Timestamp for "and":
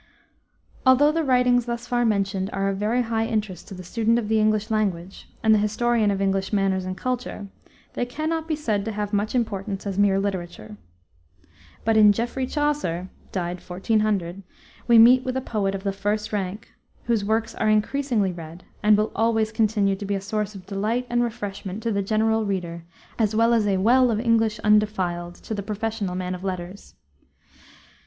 5.43-5.53, 6.85-6.97, 18.81-18.97, 21.11-21.21